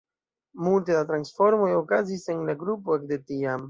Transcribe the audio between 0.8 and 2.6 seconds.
da transformoj okazis en